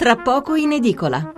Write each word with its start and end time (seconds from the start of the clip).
tra 0.00 0.16
poco 0.16 0.54
in 0.54 0.72
edicola. 0.72 1.30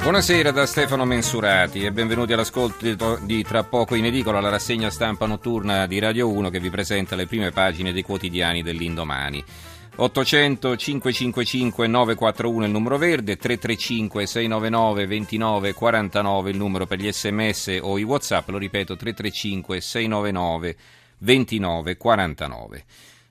Buonasera 0.00 0.52
da 0.52 0.66
Stefano 0.66 1.04
Mensurati 1.04 1.82
e 1.84 1.90
benvenuti 1.90 2.32
all'ascolto 2.32 3.18
di 3.22 3.42
Tra 3.42 3.64
poco 3.64 3.96
in 3.96 4.04
edicola, 4.04 4.38
la 4.38 4.50
rassegna 4.50 4.88
stampa 4.88 5.26
notturna 5.26 5.88
di 5.88 5.98
Radio 5.98 6.30
1 6.30 6.48
che 6.48 6.60
vi 6.60 6.70
presenta 6.70 7.16
le 7.16 7.26
prime 7.26 7.50
pagine 7.50 7.92
dei 7.92 8.04
quotidiani 8.04 8.62
dell'indomani. 8.62 9.42
800 9.96 10.76
555 10.76 11.88
941 11.88 12.66
il 12.66 12.70
numero 12.70 12.98
verde, 12.98 13.36
335 13.36 14.26
699 14.26 15.06
29 15.08 15.72
49 15.72 16.50
il 16.50 16.56
numero 16.56 16.86
per 16.86 17.00
gli 17.00 17.10
sms 17.10 17.78
o 17.80 17.98
i 17.98 18.04
whatsapp, 18.04 18.48
lo 18.48 18.58
ripeto 18.58 18.94
335 18.94 19.80
699 19.80 20.60
29 20.60 20.76
49. 21.96 22.84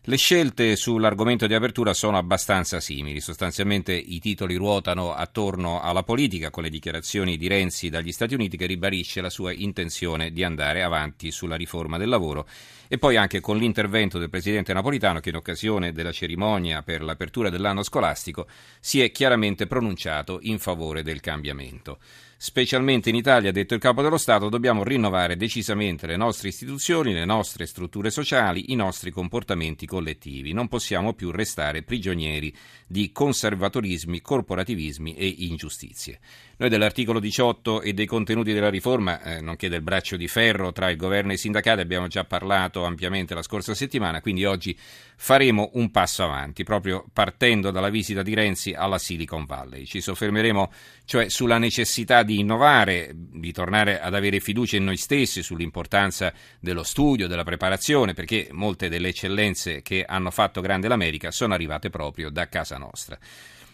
Le 0.09 0.16
scelte 0.16 0.77
sull'argomento 0.77 1.48
di 1.48 1.53
apertura 1.53 1.94
sono 1.94 2.17
abbastanza 2.17 2.80
simili, 2.80 3.20
sostanzialmente 3.20 3.94
i 3.94 4.20
titoli 4.20 4.55
ruotano 4.55 5.13
attorno 5.13 5.81
alla 5.81 6.03
politica 6.03 6.49
con 6.49 6.63
le 6.63 6.70
dichiarazioni 6.70 7.35
di 7.35 7.49
Renzi 7.49 7.89
dagli 7.89 8.13
Stati 8.13 8.34
Uniti 8.34 8.55
che 8.55 8.67
ribadisce 8.67 9.20
la 9.20 9.30
sua 9.30 9.52
intenzione 9.52 10.31
di 10.31 10.45
andare 10.45 10.81
avanti 10.81 11.30
sulla 11.30 11.58
riforma 11.58 11.97
del 11.97 12.08
lavoro 12.08 12.47
e 12.88 12.97
poi 12.97 13.17
anche 13.17 13.41
con 13.41 13.58
l'intervento 13.58 14.17
del 14.17 14.30
Presidente 14.30 14.72
Napolitano 14.72 15.19
che 15.19 15.27
in 15.27 15.35
occasione 15.35 15.91
della 15.91 16.13
cerimonia 16.13 16.83
per 16.83 17.03
l'apertura 17.03 17.49
dell'anno 17.49 17.83
scolastico 17.83 18.47
si 18.80 19.02
è 19.02 19.11
chiaramente 19.11 19.67
pronunciato 19.67 20.39
in 20.44 20.58
favore 20.58 21.03
del 21.03 21.19
cambiamento. 21.19 21.99
Specialmente 22.39 23.09
in 23.09 23.15
Italia, 23.15 23.49
ha 23.49 23.51
detto 23.53 23.73
il 23.73 23.79
Capo 23.79 24.03
dello 24.03 24.19
Stato, 24.19 24.47
dobbiamo 24.47 24.83
rinnovare 24.83 25.35
decisamente 25.35 26.05
le 26.05 26.17
nostre 26.17 26.49
istituzioni, 26.49 27.11
le 27.11 27.25
nostre 27.25 27.65
strutture 27.65 28.11
sociali, 28.11 28.71
i 28.71 28.75
nostri 28.75 29.09
comportamenti 29.09 29.87
collettivi. 29.87 30.53
Non 30.53 30.67
possiamo 30.67 31.13
più 31.13 31.31
restare 31.31 31.81
prigionieri 31.81 32.55
di 32.85 33.11
conservatorismi, 33.11 34.21
corporativismi 34.21 35.16
e 35.16 35.25
ingiustizie. 35.39 36.19
Noi 36.57 36.69
dell'articolo 36.69 37.19
18 37.19 37.81
e 37.81 37.94
dei 37.94 38.05
contenuti 38.05 38.53
della 38.53 38.69
riforma, 38.69 39.19
eh, 39.22 39.41
nonché 39.41 39.67
del 39.67 39.81
braccio 39.81 40.16
di 40.16 40.27
ferro 40.27 40.72
tra 40.72 40.91
il 40.91 40.97
governo 40.97 41.31
e 41.31 41.35
i 41.35 41.38
sindacati, 41.39 41.81
abbiamo 41.81 42.05
già 42.05 42.23
parlato 42.23 42.83
ampiamente 42.83 43.33
la 43.33 43.41
scorsa 43.41 43.73
settimana, 43.73 44.22
quindi 44.22 44.45
oggi 44.45 44.77
faremo 45.16 45.72
un 45.73 45.89
passo 45.89 46.23
avanti, 46.23 46.63
proprio 46.63 47.03
partendo 47.11 47.72
dalla 47.72 47.89
visita 47.89 48.22
di 48.22 48.35
Renzi 48.35 48.73
alla 48.73 48.99
Silicon 48.99 49.45
Valley. 49.45 49.85
Ci 49.85 50.01
soffermeremo 50.01 50.72
cioè 51.08 51.30
sulla 51.30 51.58
necessità 51.58 52.22
di 52.22 52.38
innovare, 52.38 53.11
di 53.16 53.53
tornare 53.53 54.02
ad 54.02 54.13
avere 54.13 54.41
fiducia 54.41 54.75
in 54.75 54.83
noi 54.83 54.97
stessi, 54.97 55.41
sull'importanza 55.41 56.33
dello 56.59 56.83
studio, 56.83 57.27
della 57.27 57.45
preparazione, 57.45 58.13
perché 58.13 58.50
molte 58.52 58.89
delle 58.89 59.08
eccellenze 59.08 59.81
che 59.81 60.03
hanno 60.05 60.31
fatto 60.31 60.59
grande 60.59 60.89
l'America 60.89 61.31
sono 61.31 61.53
arrivate 61.53 61.89
proprio 61.89 62.30
da 62.30 62.50
casa 62.50 62.78
nostra. 62.78 63.17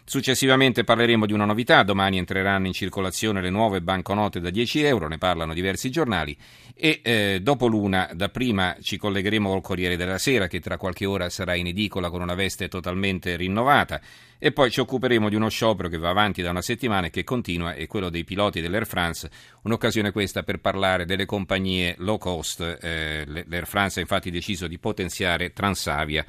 Successivamente 0.06 0.84
parleremo 0.84 1.26
di 1.26 1.32
una 1.32 1.46
novità, 1.46 1.82
domani 1.82 2.18
entreranno 2.18 2.68
in 2.68 2.73
circolazione 2.73 3.42
le 3.42 3.50
nuove 3.50 3.82
banconote 3.82 4.42
da 4.42 4.50
10 4.50 4.84
euro, 4.84 5.08
ne 5.08 5.18
parlano 5.18 5.54
diversi 5.54 5.90
giornali. 5.90 6.38
E 6.76 7.00
eh, 7.02 7.40
dopo 7.42 7.68
l'una 7.68 8.10
dapprima 8.14 8.76
ci 8.82 8.98
collegheremo 8.98 9.50
col 9.50 9.62
Corriere 9.62 9.95
della 9.95 10.18
Sera 10.18 10.48
che 10.48 10.60
tra 10.60 10.76
qualche 10.76 11.06
ora 11.06 11.30
sarà 11.30 11.56
in 11.56 11.68
edicola 11.68 12.10
con 12.10 12.22
una 12.22 12.36
veste 12.36 12.68
totalmente 12.68 13.38
rinnovata. 13.38 14.02
E 14.38 14.52
poi 14.52 14.70
ci 14.72 14.82
occuperemo 14.82 15.30
di 15.30 15.36
uno 15.36 15.48
sciopero 15.48 15.88
che 15.88 15.98
va 15.98 16.10
avanti 16.10 16.42
da 16.42 16.50
una 16.50 16.62
settimana 16.62 17.08
e 17.08 17.10
che 17.10 17.23
continua, 17.23 17.73
è 17.73 17.88
quello 17.88 18.10
dei 18.10 18.26
piloti 18.26 18.60
dell'Air 18.60 18.86
France, 18.86 19.30
un'occasione 19.62 20.12
questa 20.12 20.44
per 20.44 20.60
parlare 20.60 21.06
delle 21.06 21.26
compagnie 21.26 21.95
low 22.00 22.17
cost, 22.17 22.60
eh, 22.60 23.23
l'Air 23.26 23.66
France 23.66 24.00
ha 24.00 24.02
infatti 24.02 24.30
deciso 24.30 24.67
di 24.67 24.78
potenziare 24.78 25.54
Transavia. 25.54 26.26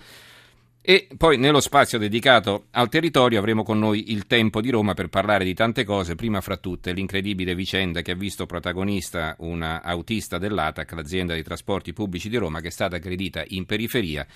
E 0.87 1.09
poi 1.17 1.39
nello 1.39 1.61
spazio 1.61 1.97
dedicato 1.97 2.67
al 2.73 2.91
territorio 2.91 3.39
avremo 3.39 3.63
con 3.63 3.79
noi 3.79 4.13
il 4.13 4.27
tempo 4.27 4.61
di 4.61 4.69
Roma 4.69 4.93
per 4.93 5.09
parlare 5.09 5.43
di 5.43 5.55
tante 5.55 5.83
cose, 5.83 6.15
prima 6.15 6.43
fra 6.43 6.59
tutte 6.59 6.93
l'incredibile 6.93 7.55
vicenda 7.55 8.03
che 8.03 8.11
ha 8.11 8.15
visto 8.15 8.45
protagonista 8.45 9.35
una 9.39 9.81
autista 9.81 10.37
dell'ATAC, 10.37 10.93
l'azienda 10.93 11.33
dei 11.33 11.43
trasporti 11.43 11.95
pubblici 11.95 12.29
di 12.29 12.37
Roma, 12.37 12.61
che 12.61 12.67
è 12.67 12.71
stata 12.71 12.97
aggredita 12.97 13.43
in 13.47 13.65
periferia 13.65 14.27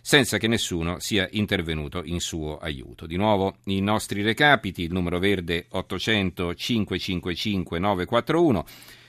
senza 0.00 0.38
che 0.38 0.48
nessuno 0.48 0.98
sia 0.98 1.28
intervenuto 1.32 2.00
in 2.02 2.20
suo 2.20 2.56
aiuto. 2.56 3.04
Di 3.04 3.16
nuovo 3.16 3.56
i 3.64 3.82
nostri 3.82 4.22
recapiti, 4.22 4.84
il 4.84 4.92
numero 4.94 5.18
verde 5.18 5.66
800 5.68 6.54
555 6.54 7.78
941 7.78 8.64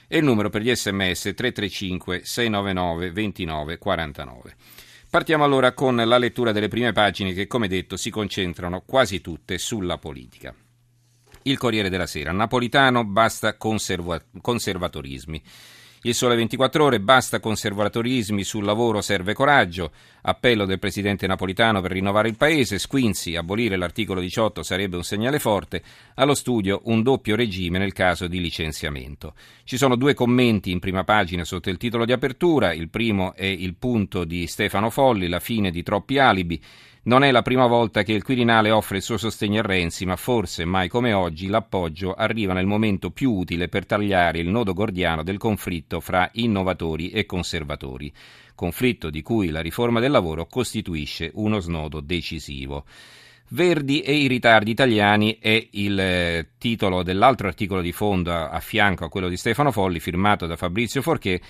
e 0.06 0.18
il 0.18 0.24
numero 0.24 0.50
per 0.50 0.60
gli 0.60 0.74
sms 0.74 1.32
335 1.34 2.26
699 2.26 3.10
29 3.10 3.78
49. 3.78 4.56
Partiamo 5.10 5.42
allora 5.42 5.72
con 5.72 5.96
la 5.96 6.18
lettura 6.18 6.52
delle 6.52 6.68
prime 6.68 6.92
pagine 6.92 7.32
che, 7.32 7.48
come 7.48 7.66
detto, 7.66 7.96
si 7.96 8.10
concentrano 8.10 8.82
quasi 8.86 9.20
tutte 9.20 9.58
sulla 9.58 9.98
politica. 9.98 10.54
Il 11.42 11.58
Corriere 11.58 11.90
della 11.90 12.06
Sera. 12.06 12.30
Napolitano 12.30 13.04
basta 13.04 13.56
conserva- 13.56 14.22
conservatorismi. 14.40 15.42
Il 16.02 16.14
sole 16.14 16.34
24 16.34 16.82
ore, 16.82 16.98
basta 16.98 17.40
conservatorismi, 17.40 18.42
sul 18.42 18.64
lavoro 18.64 19.02
serve 19.02 19.34
coraggio. 19.34 19.92
Appello 20.22 20.64
del 20.64 20.78
presidente 20.78 21.26
napolitano 21.26 21.82
per 21.82 21.90
rinnovare 21.90 22.28
il 22.28 22.38
paese. 22.38 22.78
Squinzi, 22.78 23.36
abolire 23.36 23.76
l'articolo 23.76 24.22
18 24.22 24.62
sarebbe 24.62 24.96
un 24.96 25.04
segnale 25.04 25.38
forte. 25.38 25.82
Allo 26.14 26.34
studio 26.34 26.80
un 26.84 27.02
doppio 27.02 27.36
regime 27.36 27.76
nel 27.76 27.92
caso 27.92 28.28
di 28.28 28.40
licenziamento. 28.40 29.34
Ci 29.64 29.76
sono 29.76 29.94
due 29.94 30.14
commenti 30.14 30.70
in 30.70 30.78
prima 30.78 31.04
pagina 31.04 31.44
sotto 31.44 31.68
il 31.68 31.76
titolo 31.76 32.06
di 32.06 32.12
apertura. 32.12 32.72
Il 32.72 32.88
primo 32.88 33.34
è 33.34 33.44
il 33.44 33.74
punto 33.74 34.24
di 34.24 34.46
Stefano 34.46 34.88
Folli, 34.88 35.28
la 35.28 35.38
fine 35.38 35.70
di 35.70 35.82
troppi 35.82 36.18
alibi. 36.18 36.58
Non 37.02 37.24
è 37.24 37.30
la 37.30 37.40
prima 37.40 37.66
volta 37.66 38.02
che 38.02 38.12
il 38.12 38.22
Quirinale 38.22 38.70
offre 38.70 38.98
il 38.98 39.02
suo 39.02 39.16
sostegno 39.16 39.60
a 39.60 39.62
Renzi, 39.62 40.04
ma 40.04 40.16
forse 40.16 40.66
mai 40.66 40.88
come 40.88 41.14
oggi 41.14 41.46
l'appoggio 41.46 42.12
arriva 42.12 42.52
nel 42.52 42.66
momento 42.66 43.10
più 43.10 43.32
utile 43.32 43.68
per 43.68 43.86
tagliare 43.86 44.38
il 44.38 44.48
nodo 44.48 44.74
gordiano 44.74 45.22
del 45.22 45.38
conflitto 45.38 46.00
fra 46.00 46.28
innovatori 46.34 47.08
e 47.08 47.24
conservatori, 47.24 48.12
conflitto 48.54 49.08
di 49.08 49.22
cui 49.22 49.48
la 49.48 49.62
riforma 49.62 49.98
del 49.98 50.10
lavoro 50.10 50.44
costituisce 50.44 51.30
uno 51.36 51.58
snodo 51.60 52.00
decisivo. 52.00 52.84
Verdi 53.52 54.02
e 54.02 54.14
i 54.14 54.26
ritardi 54.26 54.70
italiani 54.70 55.38
è 55.40 55.68
il 55.70 55.98
eh, 55.98 56.48
titolo 56.58 57.02
dell'altro 57.02 57.48
articolo 57.48 57.80
di 57.80 57.92
fondo 57.92 58.30
a, 58.30 58.50
a 58.50 58.60
fianco 58.60 59.06
a 59.06 59.08
quello 59.08 59.30
di 59.30 59.38
Stefano 59.38 59.72
Folli, 59.72 60.00
firmato 60.00 60.46
da 60.46 60.56
Fabrizio 60.56 61.00
Forché, 61.00 61.40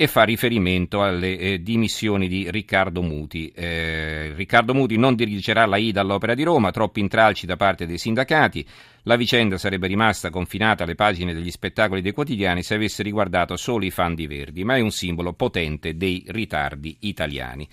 e 0.00 0.06
fa 0.06 0.22
riferimento 0.22 1.02
alle 1.02 1.36
eh, 1.36 1.60
dimissioni 1.60 2.28
di 2.28 2.48
Riccardo 2.52 3.02
Muti. 3.02 3.50
Eh, 3.52 4.32
Riccardo 4.32 4.72
Muti 4.72 4.96
non 4.96 5.16
dirigerà 5.16 5.66
la 5.66 5.76
IDA 5.76 6.02
all'Opera 6.02 6.34
di 6.34 6.44
Roma, 6.44 6.70
troppi 6.70 7.00
intralci 7.00 7.46
da 7.46 7.56
parte 7.56 7.84
dei 7.84 7.98
sindacati. 7.98 8.64
La 9.02 9.16
vicenda 9.16 9.58
sarebbe 9.58 9.88
rimasta 9.88 10.30
confinata 10.30 10.84
alle 10.84 10.94
pagine 10.94 11.34
degli 11.34 11.50
spettacoli 11.50 12.00
dei 12.00 12.12
quotidiani 12.12 12.62
se 12.62 12.74
avesse 12.74 13.02
riguardato 13.02 13.56
solo 13.56 13.86
i 13.86 13.90
fan 13.90 14.14
di 14.14 14.28
Verdi, 14.28 14.62
ma 14.62 14.76
è 14.76 14.80
un 14.80 14.92
simbolo 14.92 15.32
potente 15.32 15.96
dei 15.96 16.22
ritardi 16.28 16.98
italiani. 17.00 17.66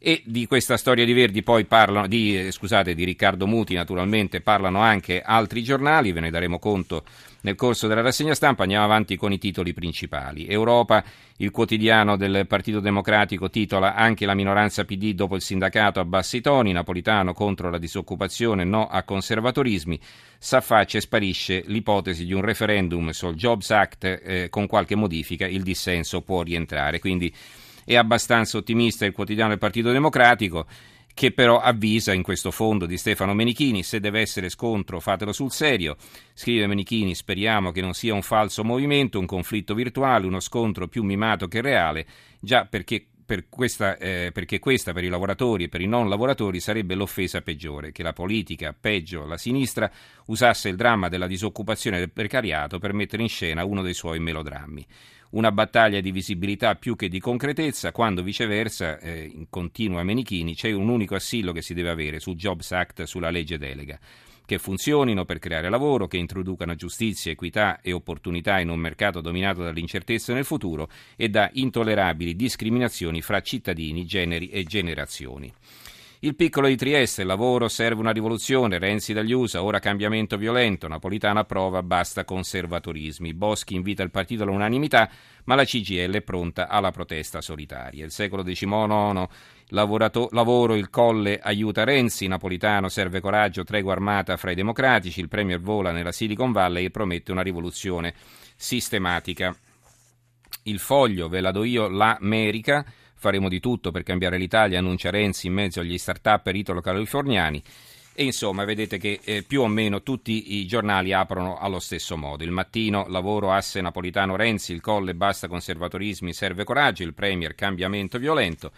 E 0.00 0.22
di 0.24 0.46
questa 0.46 0.76
storia 0.76 1.04
di 1.04 1.12
Verdi 1.12 1.42
poi 1.42 1.64
parlano, 1.64 2.06
di, 2.06 2.38
eh, 2.38 2.52
scusate, 2.52 2.94
di 2.94 3.02
Riccardo 3.02 3.48
Muti 3.48 3.74
naturalmente 3.74 4.40
parlano 4.40 4.78
anche 4.78 5.20
altri 5.20 5.60
giornali, 5.64 6.12
ve 6.12 6.20
ne 6.20 6.30
daremo 6.30 6.60
conto 6.60 7.02
nel 7.40 7.56
corso 7.56 7.88
della 7.88 8.00
rassegna 8.00 8.34
stampa. 8.34 8.62
Andiamo 8.62 8.84
avanti 8.84 9.16
con 9.16 9.32
i 9.32 9.38
titoli 9.38 9.72
principali. 9.74 10.46
Europa, 10.46 11.02
il 11.38 11.50
quotidiano 11.50 12.16
del 12.16 12.46
Partito 12.46 12.78
Democratico 12.78 13.50
titola 13.50 13.96
anche 13.96 14.24
la 14.24 14.34
minoranza 14.34 14.84
PD 14.84 15.14
dopo 15.14 15.34
il 15.34 15.42
sindacato 15.42 15.98
a 15.98 16.04
bassi 16.04 16.40
toni, 16.40 16.70
Napolitano 16.70 17.32
contro 17.32 17.68
la 17.68 17.78
disoccupazione, 17.78 18.62
no 18.62 18.86
a 18.86 19.02
conservatorismi, 19.02 19.98
s'affaccia 20.38 20.98
e 20.98 21.00
sparisce 21.00 21.64
l'ipotesi 21.66 22.24
di 22.24 22.34
un 22.34 22.42
referendum 22.42 23.10
sul 23.10 23.34
Jobs 23.34 23.70
Act 23.70 24.04
eh, 24.04 24.46
con 24.48 24.68
qualche 24.68 24.94
modifica, 24.94 25.44
il 25.44 25.64
dissenso 25.64 26.22
può 26.22 26.42
rientrare. 26.42 27.00
Quindi 27.00 27.34
è 27.88 27.96
abbastanza 27.96 28.58
ottimista 28.58 29.06
il 29.06 29.14
quotidiano 29.14 29.48
del 29.48 29.58
Partito 29.58 29.90
Democratico 29.90 30.66
che 31.14 31.32
però 31.32 31.58
avvisa 31.58 32.12
in 32.12 32.22
questo 32.22 32.50
fondo 32.50 32.84
di 32.84 32.98
Stefano 32.98 33.32
Menichini 33.32 33.82
se 33.82 33.98
deve 33.98 34.20
essere 34.20 34.50
scontro 34.50 35.00
fatelo 35.00 35.32
sul 35.32 35.50
serio. 35.50 35.96
Scrive 36.34 36.66
Menichini, 36.66 37.14
speriamo 37.14 37.72
che 37.72 37.80
non 37.80 37.94
sia 37.94 38.12
un 38.12 38.20
falso 38.20 38.62
movimento, 38.62 39.18
un 39.18 39.24
conflitto 39.24 39.74
virtuale, 39.74 40.26
uno 40.26 40.38
scontro 40.38 40.86
più 40.86 41.02
mimato 41.02 41.48
che 41.48 41.62
reale, 41.62 42.06
già 42.38 42.66
perché 42.66 43.06
per 43.24 43.48
questa, 43.48 43.96
eh, 43.96 44.30
perché 44.32 44.58
questa 44.58 44.92
per 44.92 45.04
i 45.04 45.08
lavoratori 45.08 45.64
e 45.64 45.68
per 45.68 45.80
i 45.80 45.86
non 45.86 46.10
lavoratori 46.10 46.60
sarebbe 46.60 46.94
l'offesa 46.94 47.40
peggiore, 47.40 47.90
che 47.90 48.02
la 48.02 48.12
politica, 48.12 48.76
peggio 48.78 49.24
la 49.24 49.38
sinistra, 49.38 49.90
usasse 50.26 50.68
il 50.68 50.76
dramma 50.76 51.08
della 51.08 51.26
disoccupazione 51.26 51.96
e 51.96 52.00
del 52.00 52.10
precariato 52.10 52.78
per 52.78 52.92
mettere 52.92 53.22
in 53.22 53.28
scena 53.28 53.64
uno 53.64 53.82
dei 53.82 53.94
suoi 53.94 54.20
melodrammi 54.20 54.86
una 55.30 55.52
battaglia 55.52 56.00
di 56.00 56.10
visibilità 56.10 56.74
più 56.74 56.96
che 56.96 57.08
di 57.08 57.20
concretezza, 57.20 57.92
quando 57.92 58.22
viceversa, 58.22 58.98
eh, 58.98 59.46
continua 59.50 60.02
Menichini, 60.02 60.54
c'è 60.54 60.72
un 60.72 60.88
unico 60.88 61.14
assillo 61.14 61.52
che 61.52 61.62
si 61.62 61.74
deve 61.74 61.90
avere 61.90 62.20
sul 62.20 62.36
Jobs 62.36 62.72
Act, 62.72 63.02
sulla 63.02 63.30
legge 63.30 63.58
delega 63.58 63.98
che 64.48 64.56
funzionino 64.56 65.26
per 65.26 65.38
creare 65.38 65.68
lavoro, 65.68 66.06
che 66.06 66.16
introducano 66.16 66.74
giustizia, 66.74 67.30
equità 67.30 67.82
e 67.82 67.92
opportunità 67.92 68.58
in 68.60 68.70
un 68.70 68.78
mercato 68.78 69.20
dominato 69.20 69.62
dall'incertezza 69.62 70.32
nel 70.32 70.46
futuro 70.46 70.88
e 71.16 71.28
da 71.28 71.50
intollerabili 71.52 72.34
discriminazioni 72.34 73.20
fra 73.20 73.42
cittadini, 73.42 74.06
generi 74.06 74.48
e 74.48 74.64
generazioni. 74.64 75.52
Il 76.20 76.34
piccolo 76.34 76.66
di 76.66 76.74
Trieste, 76.74 77.22
lavoro, 77.22 77.68
serve 77.68 78.00
una 78.00 78.10
rivoluzione, 78.10 78.80
Renzi 78.80 79.12
dagli 79.12 79.30
USA, 79.30 79.62
ora 79.62 79.78
cambiamento 79.78 80.36
violento, 80.36 80.88
Napolitano 80.88 81.38
approva, 81.38 81.84
basta 81.84 82.24
conservatorismi. 82.24 83.34
Boschi 83.34 83.76
invita 83.76 84.02
il 84.02 84.10
partito 84.10 84.42
all'unanimità, 84.42 85.08
ma 85.44 85.54
la 85.54 85.62
CGL 85.62 86.14
è 86.14 86.22
pronta 86.22 86.66
alla 86.66 86.90
protesta 86.90 87.40
solitaria. 87.40 88.04
Il 88.04 88.10
secolo 88.10 88.42
XIX, 88.42 89.28
lavorato, 89.68 90.28
lavoro, 90.32 90.74
il 90.74 90.90
colle 90.90 91.38
aiuta 91.38 91.84
Renzi, 91.84 92.26
Napolitano 92.26 92.88
serve 92.88 93.20
coraggio, 93.20 93.62
tregua 93.62 93.92
armata 93.92 94.36
fra 94.36 94.50
i 94.50 94.56
democratici, 94.56 95.20
il 95.20 95.28
Premier 95.28 95.60
vola 95.60 95.92
nella 95.92 96.10
Silicon 96.10 96.50
Valley 96.50 96.86
e 96.86 96.90
promette 96.90 97.30
una 97.30 97.42
rivoluzione 97.42 98.12
sistematica. 98.56 99.56
Il 100.64 100.80
foglio, 100.80 101.28
ve 101.28 101.40
la 101.40 101.52
do 101.52 101.62
io, 101.62 101.88
l'America 101.88 102.84
faremo 103.18 103.48
di 103.48 103.60
tutto 103.60 103.90
per 103.90 104.04
cambiare 104.04 104.38
l'Italia, 104.38 104.78
annuncia 104.78 105.10
Renzi 105.10 105.48
in 105.48 105.52
mezzo 105.52 105.80
agli 105.80 105.98
start-up 105.98 106.46
italo-californiani. 106.46 107.62
E 108.14 108.24
insomma, 108.24 108.64
vedete 108.64 108.98
che 108.98 109.20
eh, 109.22 109.44
più 109.44 109.60
o 109.60 109.68
meno 109.68 110.02
tutti 110.02 110.56
i 110.56 110.66
giornali 110.66 111.12
aprono 111.12 111.56
allo 111.58 111.78
stesso 111.78 112.16
modo. 112.16 112.42
Il 112.42 112.50
mattino, 112.50 113.06
lavoro 113.08 113.52
asse 113.52 113.80
napolitano 113.80 114.34
Renzi, 114.34 114.72
il 114.72 114.80
colle 114.80 115.14
basta 115.14 115.46
conservatorismi, 115.46 116.32
serve 116.32 116.64
coraggio, 116.64 117.04
il 117.04 117.14
Premier 117.14 117.54
cambiamento 117.54 118.18
violento. 118.18 118.72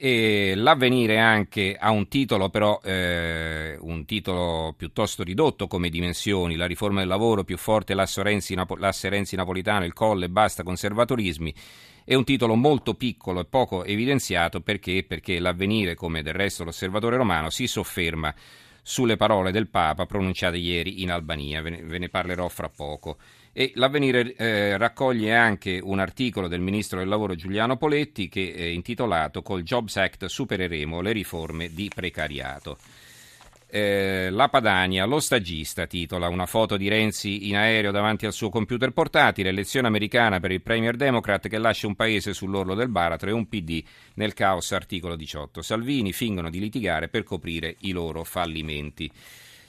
E 0.00 0.52
l'avvenire 0.54 1.18
anche 1.18 1.76
ha 1.76 1.90
un 1.90 2.06
titolo 2.06 2.50
però 2.50 2.80
eh, 2.84 3.76
un 3.80 4.04
titolo 4.04 4.72
piuttosto 4.76 5.24
ridotto 5.24 5.66
come 5.66 5.88
dimensioni 5.88 6.54
la 6.54 6.66
riforma 6.66 7.00
del 7.00 7.08
lavoro 7.08 7.42
più 7.42 7.56
forte 7.56 7.94
l'asse 7.94 8.22
Renzi, 8.22 8.54
Renzi 8.54 9.34
Napolitano 9.34 9.84
il 9.84 9.92
colle 9.94 10.28
basta 10.28 10.62
conservatorismi 10.62 11.52
è 12.08 12.14
un 12.14 12.24
titolo 12.24 12.54
molto 12.54 12.94
piccolo 12.94 13.40
e 13.40 13.44
poco 13.44 13.84
evidenziato 13.84 14.62
perché? 14.62 15.04
Perché 15.06 15.38
l'avvenire, 15.38 15.94
come 15.94 16.22
del 16.22 16.32
resto 16.32 16.64
l'osservatore 16.64 17.18
romano, 17.18 17.50
si 17.50 17.66
sofferma 17.66 18.34
sulle 18.80 19.18
parole 19.18 19.52
del 19.52 19.68
Papa 19.68 20.06
pronunciate 20.06 20.56
ieri 20.56 21.02
in 21.02 21.10
Albania. 21.10 21.60
Ve 21.60 21.98
ne 21.98 22.08
parlerò 22.08 22.48
fra 22.48 22.70
poco. 22.70 23.18
E 23.52 23.72
l'avvenire 23.74 24.34
eh, 24.34 24.76
raccoglie 24.76 25.34
anche 25.34 25.80
un 25.82 25.98
articolo 25.98 26.48
del 26.48 26.60
ministro 26.60 26.98
del 26.98 27.08
lavoro 27.08 27.34
Giuliano 27.34 27.76
Poletti 27.76 28.28
che 28.28 28.54
è 28.54 28.64
intitolato 28.64 29.42
Col 29.42 29.62
Jobs 29.62 29.96
Act 29.96 30.26
supereremo 30.26 31.00
le 31.00 31.12
riforme 31.12 31.72
di 31.72 31.90
precariato. 31.92 32.78
Eh, 33.70 34.28
la 34.30 34.48
Padania, 34.48 35.04
lo 35.04 35.20
stagista, 35.20 35.86
titola 35.86 36.28
una 36.28 36.46
foto 36.46 36.78
di 36.78 36.88
Renzi 36.88 37.48
in 37.48 37.56
aereo 37.56 37.90
davanti 37.90 38.24
al 38.24 38.32
suo 38.32 38.48
computer 38.48 38.92
portatile, 38.92 39.50
elezione 39.50 39.86
americana 39.86 40.40
per 40.40 40.52
il 40.52 40.62
Premier 40.62 40.96
Democrat 40.96 41.48
che 41.48 41.58
lascia 41.58 41.86
un 41.86 41.94
paese 41.94 42.32
sull'orlo 42.32 42.74
del 42.74 42.88
baratro 42.88 43.28
e 43.28 43.32
un 43.32 43.46
PD 43.46 43.84
nel 44.14 44.32
caos, 44.32 44.72
articolo 44.72 45.16
18. 45.16 45.60
Salvini 45.60 46.14
fingono 46.14 46.48
di 46.48 46.60
litigare 46.60 47.08
per 47.08 47.24
coprire 47.24 47.76
i 47.80 47.90
loro 47.90 48.24
fallimenti. 48.24 49.10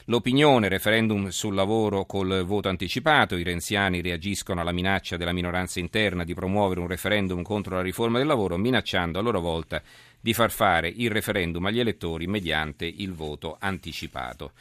L'opinione, 0.10 0.70
referendum 0.70 1.28
sul 1.28 1.54
lavoro 1.54 2.04
col 2.06 2.44
voto 2.44 2.68
anticipato, 2.68 3.38
i 3.38 3.44
renziani 3.44 4.02
reagiscono 4.02 4.60
alla 4.60 4.72
minaccia 4.72 5.18
della 5.18 5.34
minoranza 5.34 5.80
interna 5.80 6.24
di 6.24 6.34
promuovere 6.34 6.80
un 6.80 6.88
referendum 6.88 7.44
contro 7.44 7.76
la 7.76 7.84
riforma 7.84 8.18
del 8.18 8.26
lavoro, 8.26 8.58
minacciando 8.58 9.20
a 9.20 9.22
loro 9.22 9.40
volta 9.40 9.84
di 10.20 10.34
far 10.34 10.50
fare 10.50 10.88
il 10.88 11.12
referendum 11.12 11.64
agli 11.64 11.80
elettori 11.80 12.26
mediante 12.26 12.88
il 12.88 13.14
voto 13.14 13.58
anticipato. 13.60 14.54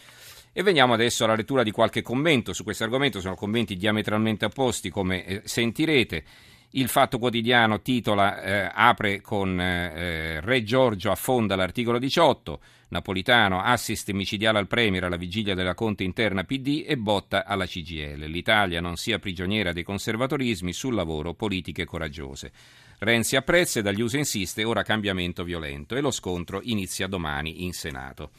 E 0.52 0.62
veniamo 0.62 0.92
adesso 0.92 1.24
alla 1.24 1.34
lettura 1.34 1.62
di 1.62 1.70
qualche 1.70 2.02
commento 2.02 2.52
su 2.52 2.62
questo 2.62 2.84
argomento, 2.84 3.18
sono 3.22 3.34
commenti 3.34 3.74
diametralmente 3.74 4.44
opposti 4.44 4.90
come 4.90 5.24
eh, 5.24 5.40
sentirete. 5.46 6.24
Il 6.72 6.88
Fatto 6.88 7.18
Quotidiano 7.18 7.80
titola, 7.80 8.42
eh, 8.42 8.70
apre 8.74 9.22
con 9.22 9.58
eh, 9.58 10.40
Re 10.40 10.62
Giorgio 10.62 11.10
affonda 11.10 11.56
l'articolo 11.56 11.98
18, 11.98 12.60
Napolitano 12.90 13.62
assist 13.62 14.10
micidiale 14.10 14.58
al 14.58 14.66
Premier 14.66 15.04
alla 15.04 15.16
vigilia 15.16 15.54
della 15.54 15.74
conte 15.74 16.04
interna 16.04 16.44
PD 16.44 16.84
e 16.86 16.98
botta 16.98 17.46
alla 17.46 17.64
CGL. 17.64 18.24
L'Italia 18.26 18.82
non 18.82 18.96
sia 18.96 19.18
prigioniera 19.18 19.72
dei 19.72 19.82
conservatorismi 19.82 20.74
sul 20.74 20.94
lavoro, 20.94 21.32
politiche 21.32 21.86
coraggiose. 21.86 22.52
Renzi 22.98 23.36
apprezza 23.36 23.80
e 23.80 23.82
dagli 23.82 24.02
USA 24.02 24.18
insiste, 24.18 24.64
ora 24.64 24.82
cambiamento 24.82 25.44
violento 25.44 25.96
e 25.96 26.02
lo 26.02 26.10
scontro 26.10 26.60
inizia 26.62 27.06
domani 27.06 27.64
in 27.64 27.72
Senato. 27.72 28.30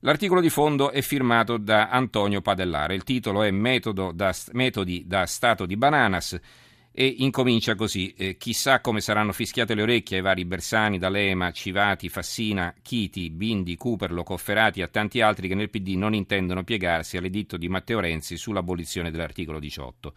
L'articolo 0.00 0.40
di 0.40 0.50
fondo 0.50 0.90
è 0.92 1.00
firmato 1.00 1.56
da 1.56 1.88
Antonio 1.88 2.42
Padellare, 2.42 2.94
il 2.94 3.02
titolo 3.02 3.42
è 3.42 3.50
da, 3.50 4.34
Metodi 4.52 5.04
da 5.04 5.26
Stato 5.26 5.66
di 5.66 5.76
Bananas 5.76 6.38
e 6.98 7.16
incomincia 7.18 7.74
così. 7.74 8.14
Eh, 8.16 8.38
chissà 8.38 8.80
come 8.80 9.02
saranno 9.02 9.32
fischiate 9.32 9.74
le 9.74 9.82
orecchie 9.82 10.16
ai 10.16 10.22
vari 10.22 10.46
Bersani, 10.46 10.96
D'Alema, 10.96 11.52
Civati, 11.52 12.08
Fassina, 12.08 12.74
Chiti, 12.80 13.28
Bindi, 13.28 13.76
Cooperlo, 13.76 14.22
Cofferati 14.22 14.80
e 14.80 14.84
a 14.84 14.88
tanti 14.88 15.20
altri 15.20 15.46
che 15.46 15.54
nel 15.54 15.68
PD 15.68 15.88
non 15.88 16.14
intendono 16.14 16.64
piegarsi 16.64 17.18
all'editto 17.18 17.58
di 17.58 17.68
Matteo 17.68 18.00
Renzi 18.00 18.38
sull'abolizione 18.38 19.10
dell'articolo 19.10 19.58
18. 19.58 20.14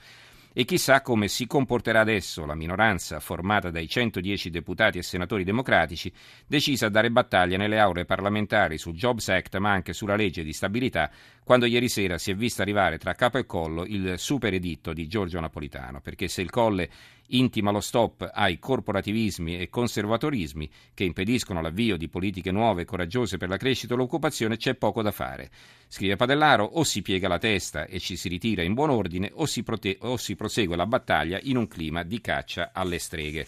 E 0.52 0.66
chissà 0.66 1.02
come 1.02 1.28
si 1.28 1.46
comporterà 1.46 2.00
adesso 2.00 2.44
la 2.44 2.56
minoranza 2.56 3.20
formata 3.20 3.70
dai 3.70 3.88
110 3.88 4.50
deputati 4.50 4.98
e 4.98 5.04
senatori 5.04 5.44
democratici, 5.44 6.12
decisa 6.48 6.88
a 6.88 6.90
dare 6.90 7.12
battaglia 7.12 7.56
nelle 7.56 7.78
aule 7.78 8.06
parlamentari 8.06 8.80
sul 8.80 8.96
Jobs 8.96 9.30
Act 9.30 9.58
ma 9.58 9.72
anche 9.72 9.94
sulla 9.94 10.16
legge 10.16 10.44
di 10.44 10.52
stabilità, 10.52 11.12
quando 11.44 11.68
ieri 11.68 11.88
sera 11.88 12.18
si 12.18 12.32
è 12.32 12.36
vista 12.36 12.64
arrivare 12.64 12.98
tra 12.98 13.14
capo 13.14 13.38
e 13.38 13.46
collo 13.46 13.86
il 13.86 14.18
super 14.18 14.54
editto 14.54 14.92
di 14.92 15.08
Giorgio 15.08 15.40
Napolitano, 15.40 16.02
perché 16.02 16.28
se 16.28 16.42
il 16.42 16.50
colle 16.50 16.90
intima 17.30 17.72
lo 17.72 17.80
stop 17.80 18.30
ai 18.34 18.60
corporativismi 18.60 19.60
e 19.60 19.70
conservatorismi 19.70 20.70
che 20.94 21.04
impediscono 21.04 21.62
l'avvio 21.62 21.98
di 21.98 22.08
politiche 22.08 22.52
nuove 22.52 22.84
e 22.84 22.86
coraggiose 22.86 23.38
per 23.38 23.50
la 23.50 23.58
crescita 23.58 23.94
e 23.94 23.98
l'occupazione, 23.98 24.58
c'è 24.58 24.76
poco 24.76 25.02
da 25.02 25.12
fare. 25.12 25.50
Scrive 25.88 26.16
Padellaro, 26.16 26.64
o 26.64 26.84
si 26.84 27.02
piega 27.02 27.28
la 27.28 27.38
testa 27.38 27.86
e 27.86 28.00
ci 28.00 28.16
si 28.16 28.30
ritira 28.30 28.64
in 28.64 28.74
buon 28.74 28.90
ordine 28.90 29.32
o 29.34 29.46
si, 29.46 29.64
prote- 29.64 29.98
o 30.02 30.18
si 30.18 30.36
prosegue 30.36 30.76
la 30.76 30.86
battaglia 30.86 31.40
in 31.44 31.58
un 31.58 31.68
clima 31.68 32.04
di 32.04 32.22
caccia 32.22 32.72
alle 32.74 33.00
streghe. 33.00 33.48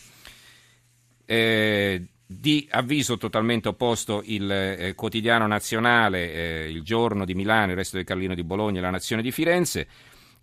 Eh, 1.25 2.05
di 2.25 2.65
avviso 2.71 3.17
totalmente 3.17 3.67
opposto 3.67 4.21
il 4.25 4.49
eh, 4.49 4.95
quotidiano 4.95 5.47
nazionale, 5.47 6.33
eh, 6.33 6.69
il 6.69 6.81
giorno 6.81 7.25
di 7.25 7.33
Milano, 7.33 7.71
il 7.71 7.77
resto 7.77 7.97
del 7.97 8.05
Carlino 8.05 8.33
di 8.33 8.43
Bologna 8.43 8.79
e 8.79 8.81
la 8.81 8.89
Nazione 8.89 9.21
di 9.21 9.31
Firenze 9.31 9.87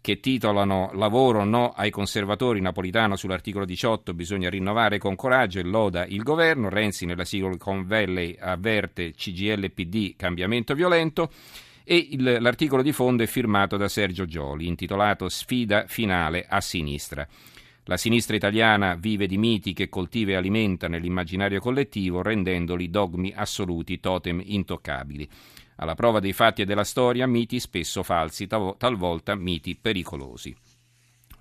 che 0.00 0.20
titolano 0.20 0.90
Lavoro 0.94 1.44
no 1.44 1.70
ai 1.70 1.90
conservatori 1.90 2.60
napolitano 2.60 3.16
sull'articolo 3.16 3.64
18 3.64 4.14
bisogna 4.14 4.48
rinnovare 4.48 4.98
con 4.98 5.16
coraggio 5.16 5.58
e 5.58 5.64
loda 5.64 6.06
il 6.06 6.22
governo, 6.22 6.68
Renzi 6.68 7.04
nella 7.04 7.24
Silicon 7.24 7.86
Valley 7.86 8.36
avverte 8.38 9.12
CGL 9.12 9.70
PD 9.70 10.14
cambiamento 10.16 10.74
violento 10.74 11.30
e 11.84 12.08
il, 12.10 12.38
l'articolo 12.40 12.82
di 12.82 12.92
fondo 12.92 13.22
è 13.22 13.26
firmato 13.26 13.76
da 13.76 13.88
Sergio 13.88 14.26
Gioli 14.26 14.66
intitolato 14.66 15.28
Sfida 15.28 15.86
finale 15.86 16.46
a 16.48 16.60
sinistra. 16.60 17.26
La 17.84 17.96
sinistra 17.96 18.36
italiana 18.36 18.96
vive 18.96 19.26
di 19.26 19.38
miti 19.38 19.72
che 19.72 19.88
coltiva 19.88 20.32
e 20.32 20.34
alimenta 20.34 20.88
nell'immaginario 20.88 21.58
collettivo 21.58 22.20
rendendoli 22.20 22.90
dogmi 22.90 23.32
assoluti, 23.34 23.98
totem 23.98 24.42
intoccabili. 24.44 25.26
Alla 25.80 25.94
prova 25.94 26.18
dei 26.18 26.32
fatti 26.32 26.62
e 26.62 26.64
della 26.64 26.84
storia, 26.84 27.26
miti 27.26 27.60
spesso 27.60 28.02
falsi, 28.02 28.46
talvolta 28.46 29.34
miti 29.36 29.76
pericolosi. 29.76 30.54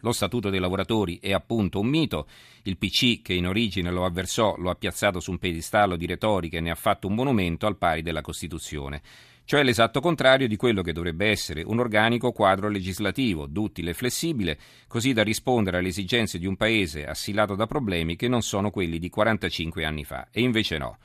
Lo 0.01 0.11
Statuto 0.11 0.51
dei 0.51 0.59
lavoratori 0.59 1.17
è 1.19 1.33
appunto 1.33 1.79
un 1.79 1.87
mito, 1.87 2.27
il 2.63 2.77
PC 2.77 3.23
che 3.23 3.33
in 3.33 3.47
origine 3.47 3.89
lo 3.89 4.05
avversò 4.05 4.55
lo 4.57 4.69
ha 4.69 4.75
piazzato 4.75 5.19
su 5.19 5.31
un 5.31 5.39
piedistallo 5.39 5.95
di 5.95 6.05
retorica 6.05 6.57
e 6.57 6.61
ne 6.61 6.69
ha 6.69 6.75
fatto 6.75 7.07
un 7.07 7.15
monumento 7.15 7.65
al 7.65 7.77
pari 7.77 8.03
della 8.03 8.21
Costituzione, 8.21 9.01
cioè 9.43 9.63
l'esatto 9.63 9.99
contrario 9.99 10.47
di 10.47 10.55
quello 10.55 10.83
che 10.83 10.93
dovrebbe 10.93 11.29
essere 11.29 11.63
un 11.65 11.79
organico 11.79 12.31
quadro 12.31 12.69
legislativo, 12.69 13.47
duttile 13.47 13.89
e 13.89 13.93
flessibile, 13.95 14.59
così 14.87 15.13
da 15.13 15.23
rispondere 15.23 15.77
alle 15.77 15.87
esigenze 15.87 16.37
di 16.37 16.45
un 16.45 16.57
paese 16.57 17.07
assilato 17.07 17.55
da 17.55 17.65
problemi 17.65 18.15
che 18.15 18.27
non 18.27 18.43
sono 18.43 18.69
quelli 18.69 18.99
di 18.99 19.09
45 19.09 19.83
anni 19.83 20.03
fa, 20.03 20.27
e 20.31 20.41
invece 20.41 20.77
no. 20.77 20.97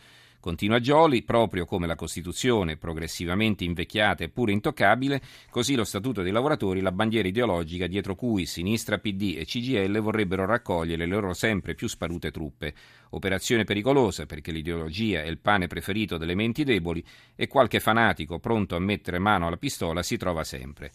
Continua 0.42 0.80
Gioli, 0.80 1.22
proprio 1.22 1.64
come 1.64 1.86
la 1.86 1.94
Costituzione, 1.94 2.76
progressivamente 2.76 3.62
invecchiata 3.62 4.24
e 4.24 4.28
pure 4.28 4.50
intoccabile, 4.50 5.22
così 5.50 5.76
lo 5.76 5.84
Statuto 5.84 6.22
dei 6.22 6.32
lavoratori, 6.32 6.80
la 6.80 6.90
bandiera 6.90 7.28
ideologica 7.28 7.86
dietro 7.86 8.16
cui 8.16 8.44
sinistra 8.44 8.98
PD 8.98 9.36
e 9.38 9.44
CGL 9.44 10.00
vorrebbero 10.00 10.44
raccogliere 10.44 11.06
le 11.06 11.12
loro 11.12 11.32
sempre 11.32 11.76
più 11.76 11.86
sparute 11.86 12.32
truppe. 12.32 12.74
Operazione 13.10 13.62
pericolosa 13.62 14.26
perché 14.26 14.50
l'ideologia 14.50 15.22
è 15.22 15.28
il 15.28 15.38
pane 15.38 15.68
preferito 15.68 16.16
delle 16.16 16.34
menti 16.34 16.64
deboli 16.64 17.04
e 17.36 17.46
qualche 17.46 17.78
fanatico 17.78 18.40
pronto 18.40 18.74
a 18.74 18.80
mettere 18.80 19.20
mano 19.20 19.46
alla 19.46 19.56
pistola 19.56 20.02
si 20.02 20.16
trova 20.16 20.42
sempre. 20.42 20.90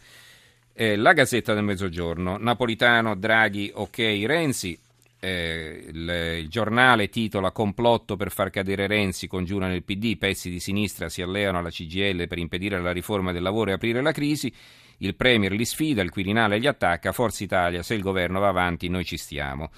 Eh, 0.74 0.98
la 0.98 1.13
Gazzetta 1.13 1.54
del 1.54 1.63
Mezzogiorno, 1.63 2.36
Napolitano, 2.38 3.16
Draghi, 3.16 3.72
ok, 3.74 3.98
Renzi, 4.25 4.77
eh, 5.19 5.86
il, 5.88 6.39
il, 6.41 6.47
giornale 6.47 7.09
titola 7.09 7.51
Complotto 7.51 8.15
per 8.15 8.31
far 8.31 8.50
cadere 8.50 8.88
Renzi, 8.88 9.27
congiura 9.27 9.67
nel 9.67 9.83
PD, 9.83 10.17
pezzi 10.17 10.50
di 10.50 10.59
sinistra 10.59 11.09
si 11.09 11.21
alleano 11.21 11.57
alla 11.57 11.69
CGL 11.69 12.27
per 12.27 12.38
impedire 12.38 12.79
la 12.79 12.91
riforma 12.91 13.31
del 13.31 13.41
lavoro 13.41 13.71
e 13.71 13.74
aprire 13.74 14.01
la 14.01 14.12
crisi. 14.12 14.53
Il 15.00 15.15
Premier 15.15 15.51
li 15.51 15.65
sfida, 15.65 16.01
il 16.01 16.09
Quirinale 16.09 16.59
gli 16.59 16.67
attacca, 16.67 17.12
Forza 17.12 17.43
Italia, 17.43 17.83
se 17.83 17.93
il 17.93 18.01
governo 18.01 18.39
va 18.39 18.47
avanti 18.47 18.89
noi 18.89 19.05
ci 19.05 19.17
stiamo. 19.17 19.69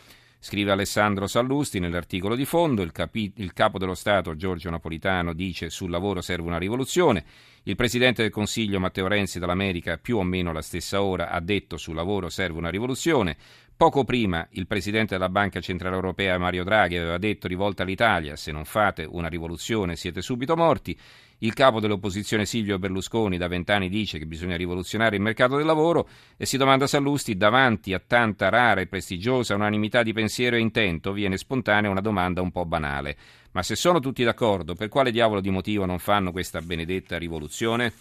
Scrive 0.42 0.72
Alessandro 0.72 1.28
Sallusti 1.28 1.80
nell'articolo 1.80 2.34
di 2.34 2.46
fondo, 2.46 2.82
il, 2.82 2.94
capi- 2.94 3.34
il, 3.36 3.52
capo 3.52 3.78
dello 3.78 3.94
Stato 3.94 4.38
Giorgio 4.38 4.70
Napolitano 4.70 5.34
dice 5.34 5.70
sul 5.70 5.90
lavoro 5.90 6.22
serve 6.22 6.48
una 6.48 6.58
rivoluzione, 6.58 7.26
il 7.64 7.76
Presidente 7.76 8.22
del 8.22 8.32
Consiglio 8.32 8.80
Matteo 8.80 9.08
Renzi 9.08 9.38
dall'America 9.38 9.98
più 9.98 10.16
o 10.16 10.24
meno 10.24 10.52
alla 10.52 10.62
stessa 10.62 11.02
ora 11.02 11.30
ha 11.30 11.42
detto 11.42 11.76
sul 11.76 11.94
lavoro 11.94 12.30
serve 12.30 12.58
una 12.58 12.70
rivoluzione, 12.70 13.36
poco 13.80 14.04
prima 14.04 14.46
il 14.52 14.68
Presidente 14.68 15.14
della 15.14 15.30
Banca 15.30 15.62
Centrale 15.62 15.96
Europea 15.96 16.38
Mario 16.38 16.66
Draghi 16.66 16.98
aveva 16.98 17.18
detto 17.18 17.48
rivolta 17.48 17.84
all'Italia 17.84 18.36
se 18.36 18.52
non 18.52 18.66
fate 18.66 19.08
una 19.10 19.30
rivoluzione 19.30 19.96
siete 19.96 20.22
subito 20.22 20.58
morti, 20.58 21.00
il 21.38 21.54
capo 21.54 21.80
dell'opposizione 21.80 22.46
Silvio 22.46 22.78
Berlusconi 22.78 23.38
da 23.38 23.48
vent'anni 23.48 23.88
dice 23.88 24.18
che 24.18 24.26
bisogna 24.26 24.58
rivoluzionare 24.58 25.16
il 25.16 25.22
mercato 25.22 25.56
del 25.56 25.66
lavoro 25.66 26.10
e 26.36 26.46
si 26.46 26.58
domanda 26.58 26.88
Sallusti, 26.88 27.38
davanti 27.38 27.94
a 27.94 28.02
tanta 28.06 28.50
rara 28.50 28.82
e 28.82 28.88
prestigiosa 28.88 29.56
unanimità 29.56 30.04
di 30.04 30.12
pensiero 30.12 30.58
e 30.58 30.60
intento, 30.60 31.14
viene 31.14 31.38
spontanea 31.38 31.90
una 31.90 32.02
domanda 32.02 32.42
un 32.42 32.52
po' 32.52 32.66
banale. 32.66 33.16
Ma 33.52 33.64
se 33.64 33.78
sono 33.78 34.02
tutti 34.02 34.26
d'accordo, 34.26 34.76
per 34.76 34.90
quale 34.90 35.10
diavolo 35.10 35.40
di 35.40 35.52
motivo 35.52 35.86
non 35.86 36.00
fanno 36.00 36.34
questa 36.34 36.60
benedetta 36.60 37.18
rivoluzione? 37.18 37.94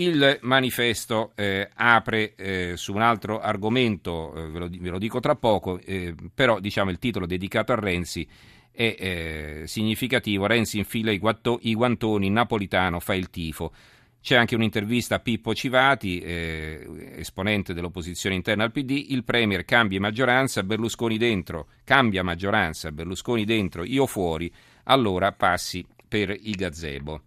Il 0.00 0.38
manifesto 0.42 1.32
eh, 1.34 1.68
apre 1.74 2.36
eh, 2.36 2.72
su 2.76 2.94
un 2.94 3.02
altro 3.02 3.40
argomento, 3.40 4.32
eh, 4.32 4.48
ve, 4.48 4.58
lo, 4.60 4.68
ve, 4.70 4.90
lo, 4.90 4.98
dico 4.98 5.18
tra 5.18 5.34
poco, 5.34 5.80
eh, 5.84 6.14
però 6.32 6.60
diciamo 6.60 6.90
il 6.90 7.00
titolo 7.00 7.26
dedicato 7.26 7.72
a 7.72 7.74
Renzi 7.74 8.26
è 8.70 8.94
eh, 8.96 9.62
significativo. 9.66 10.46
Renzi 10.46 10.78
infila 10.78 11.10
i, 11.10 11.18
guatto, 11.18 11.58
i, 11.62 11.74
guantoni, 11.74 12.30
Napolitano 12.30 13.00
fa 13.00 13.14
il 13.14 13.28
tifo. 13.28 13.72
C'è 14.20 14.36
anche 14.36 14.54
un'intervista 14.54 15.16
a 15.16 15.18
Pippo 15.18 15.52
Civati, 15.52 16.20
eh, 16.20 17.14
esponente 17.16 17.74
dell'opposizione 17.74 18.36
interna 18.36 18.62
al 18.62 18.70
PD. 18.70 19.06
Il 19.08 19.24
Premier 19.24 19.64
cambia 19.64 19.98
maggioranza, 19.98 20.62
Berlusconi 20.62 21.18
dentro, 21.18 21.70
cambia 21.82 22.22
maggioranza, 22.22 22.92
Berlusconi 22.92 23.44
dentro, 23.44 23.82
io 23.82 24.06
fuori, 24.06 24.52
allora 24.84 25.32
passi 25.32 25.84
per 26.06 26.30
i 26.30 26.52
gazebo. 26.52 27.22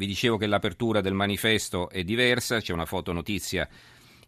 Vi 0.00 0.06
dicevo 0.06 0.38
che 0.38 0.46
l'apertura 0.46 1.02
del 1.02 1.12
manifesto 1.12 1.90
è 1.90 2.02
diversa, 2.04 2.58
c'è 2.58 2.72
una 2.72 2.86
fotonotizia 2.86 3.68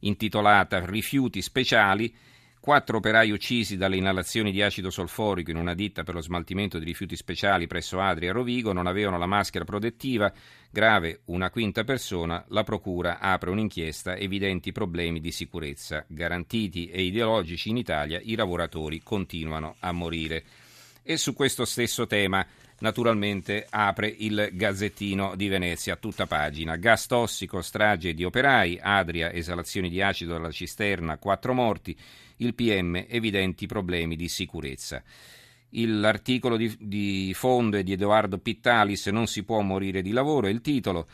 intitolata 0.01 0.85
Rifiuti 0.85 1.41
speciali 1.41 2.15
Quattro 2.61 2.99
operai 2.99 3.33
uccisi 3.33 3.77
dalle 3.77 3.97
inalazioni 3.97 4.53
di 4.53 4.63
acido 4.63 4.89
solforico 4.89 5.51
in 5.51 5.57
una 5.57 5.75
ditta 5.75 6.05
per 6.05 6.15
lo 6.15 6.21
smaltimento 6.21 6.79
di 6.79 6.85
rifiuti 6.85 7.17
speciali 7.17 7.67
presso 7.67 7.99
Adria 7.99 8.29
e 8.29 8.33
Rovigo 8.33 8.73
non 8.73 8.87
avevano 8.87 9.19
la 9.19 9.27
maschera 9.27 9.65
protettiva. 9.65 10.33
Grave 10.71 11.23
una 11.25 11.51
quinta 11.51 11.83
persona. 11.83 12.45
La 12.51 12.63
procura 12.63 13.19
apre 13.19 13.51
un'inchiesta. 13.51 14.15
Evidenti 14.15 14.71
problemi 14.71 15.19
di 15.19 15.33
sicurezza. 15.33 16.05
Garantiti 16.07 16.87
e 16.87 17.03
ideologici 17.03 17.71
in 17.71 17.79
Italia, 17.79 18.21
i 18.23 18.37
lavoratori 18.37 19.03
continuano 19.03 19.75
a 19.81 19.91
morire. 19.91 20.45
E 21.03 21.17
su 21.17 21.35
questo 21.35 21.65
stesso 21.65 22.07
tema 22.07 22.47
naturalmente 22.83 23.65
apre 23.71 24.13
il 24.19 24.51
Gazzettino 24.53 25.35
di 25.37 25.49
Venezia 25.49 25.97
tutta 25.97 26.27
pagina. 26.27 26.77
Gas 26.77 27.07
tossico, 27.07 27.63
strage 27.63 28.13
di 28.13 28.25
operai, 28.25 28.79
Adria, 28.81 29.33
esalazioni 29.33 29.89
di 29.89 30.03
acido 30.03 30.33
dalla 30.33 30.51
cisterna, 30.51 31.17
quattro 31.17 31.55
morti 31.55 31.97
il 32.37 32.55
PM 32.55 33.05
evidenti 33.09 33.67
problemi 33.67 34.17
di 34.17 34.29
sicurezza. 34.29 35.03
L'articolo 35.71 36.57
di, 36.57 36.77
di 36.79 37.33
fondo 37.35 37.79
è 37.79 37.83
di 37.83 37.93
Edoardo 37.93 38.39
Pittalis, 38.39 39.07
Non 39.07 39.27
si 39.27 39.45
può 39.45 39.61
morire 39.61 40.03
di 40.03 40.11
lavoro, 40.11 40.49
è 40.49 40.51
il 40.51 40.61
titolo. 40.61 41.07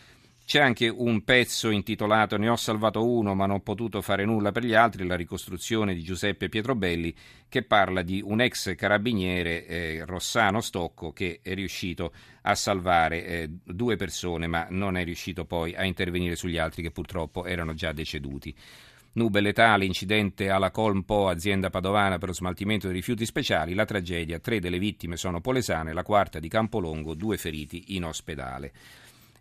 C'è 0.49 0.61
anche 0.61 0.89
un 0.89 1.25
pezzo 1.25 1.69
intitolato 1.69 2.39
Ne 2.39 2.49
ho 2.49 2.57
salvato 2.57 3.07
uno 3.07 3.35
ma 3.35 3.45
non 3.45 3.57
ho 3.57 3.61
potuto 3.61 4.01
fare 4.01 4.25
nulla 4.25 4.51
per 4.51 4.65
gli 4.65 4.73
altri, 4.73 5.07
la 5.07 5.15
ricostruzione 5.15 5.93
di 5.93 6.03
Giuseppe 6.03 6.49
Pietrobelli, 6.49 7.15
che 7.51 7.65
parla 7.65 8.01
di 8.01 8.23
un 8.25 8.41
ex 8.41 8.75
carabiniere 8.75 9.67
eh, 9.67 10.05
Rossano 10.07 10.63
Stocco 10.63 11.13
che 11.13 11.41
è 11.43 11.53
riuscito 11.53 12.15
a 12.41 12.55
salvare 12.55 13.27
eh, 13.27 13.51
due 13.63 13.97
persone 13.97 14.47
ma 14.47 14.67
non 14.71 14.97
è 14.97 15.05
riuscito 15.05 15.45
poi 15.45 15.75
a 15.75 15.85
intervenire 15.85 16.35
sugli 16.35 16.57
altri 16.57 16.81
che 16.81 16.93
purtroppo 16.93 17.45
erano 17.45 17.75
già 17.75 17.93
deceduti. 17.93 18.55
Nube 19.13 19.43
letale, 19.43 19.85
incidente 19.85 20.49
alla 20.49 20.71
Colmpo, 20.71 21.29
azienda 21.29 21.69
padovana 21.69 22.17
per 22.17 22.29
lo 22.29 22.35
smaltimento 22.35 22.87
dei 22.87 22.97
rifiuti 22.97 23.27
speciali, 23.27 23.75
la 23.75 23.85
tragedia, 23.85 24.39
tre 24.39 24.61
delle 24.61 24.79
vittime 24.79 25.19
sono 25.19 25.43
polesane, 25.43 25.93
la 25.93 26.03
quarta 26.03 26.39
di 26.39 26.49
Campolongo, 26.49 27.13
due 27.13 27.37
feriti 27.37 27.97
in 27.97 28.05
ospedale. 28.05 28.73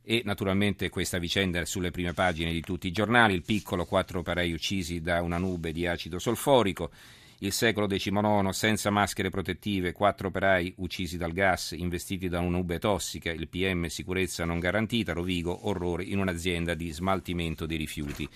E 0.10 0.22
naturalmente 0.24 0.88
questa 0.88 1.18
vicenda 1.18 1.60
è 1.60 1.66
sulle 1.66 1.92
prime 1.92 2.14
pagine 2.14 2.54
di 2.54 2.62
tutti 2.62 2.88
i 2.88 2.94
giornali, 2.94 3.34
il 3.34 3.44
piccolo, 3.44 3.84
quattro 3.84 4.20
operai 4.20 4.54
uccisi 4.54 5.02
da 5.02 5.22
una 5.22 5.38
nube 5.38 5.74
di 5.74 5.86
acido 5.86 6.18
solforico, 6.18 6.92
il 7.40 7.52
secolo 7.52 7.88
XIX 7.88 8.48
senza 8.52 8.90
maschere 8.90 9.30
protettive, 9.30 9.92
quattro 9.92 10.30
operai 10.30 10.74
uccisi 10.78 11.18
dal 11.18 11.34
gas, 11.34 11.76
investiti 11.76 12.30
da 12.30 12.40
una 12.40 12.56
nube 12.56 12.80
tossica, 12.80 13.32
il 13.32 13.50
PM 13.50 13.88
sicurezza 13.88 14.46
non 14.46 14.60
garantita, 14.60 15.12
Rovigo, 15.12 15.68
orrore 15.68 16.06
in 16.06 16.20
un'azienda 16.20 16.74
di 16.74 16.90
smaltimento 16.90 17.66
dei 17.66 17.78
rifiuti. 17.78 18.30